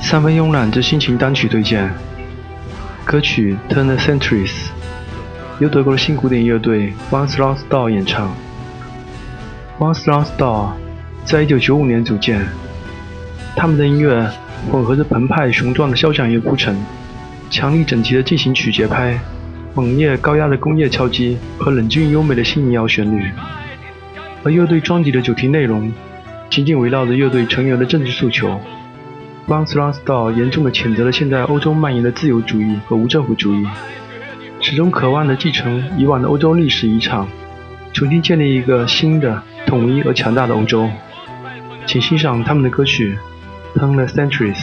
[0.00, 1.88] 三分慵懒之心情单曲推荐，
[3.04, 4.48] 歌曲《Turn the Centuries》
[5.60, 8.34] 由德国的新古典乐队 Once Lost Doll 演唱。
[9.78, 10.72] Once Lost Doll
[11.24, 12.44] 在一九九五年组建，
[13.54, 14.28] 他们的音乐
[14.70, 16.76] 混合着澎湃雄壮的交响乐铺陈，
[17.48, 19.16] 强力整齐的进行曲节拍，
[19.74, 23.30] 猛烈高压的工业敲击和冷峻优美的新民谣旋律。
[24.42, 25.92] 而乐队专辑的主题内容，
[26.50, 28.60] 紧紧围绕着乐队成员的政治诉求。
[29.46, 33.66] b o n c e l o n s t a l 严重的谴责了现在欧洲蔓延的自由主义和无政府主义，
[34.60, 37.26] 始终渴望的继承以往的欧洲历史遗产，
[37.92, 40.88] 重新建立一个新的、统一而强大的欧洲。
[41.86, 43.16] 请欣赏他们的歌曲
[43.80, 44.54] 《Turn the Centuries》。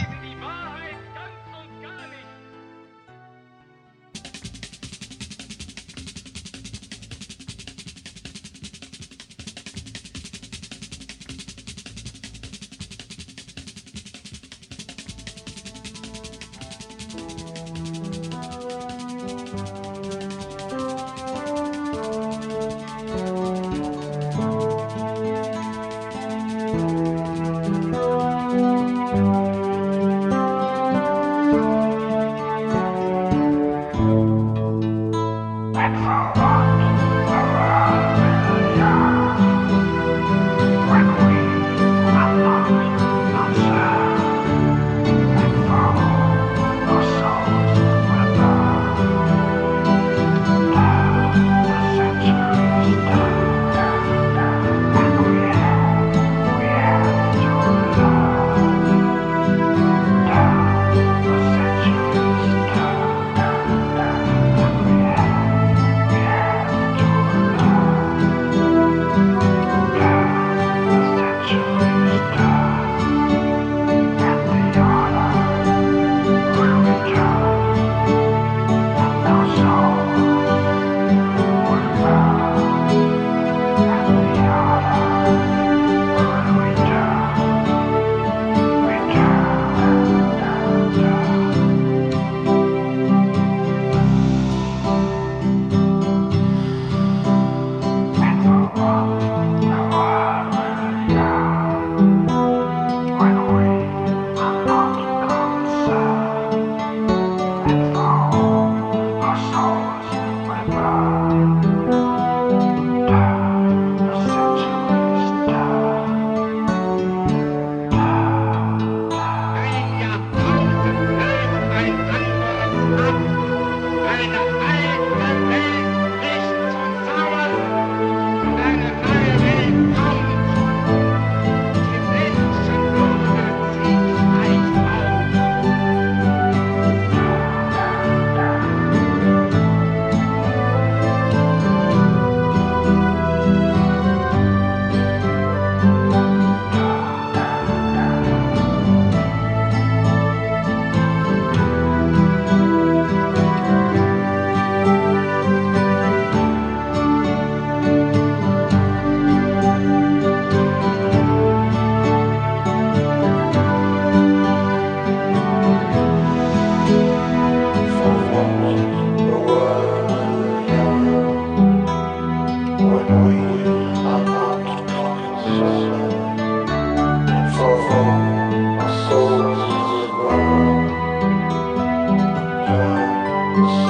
[183.58, 183.87] Thank you.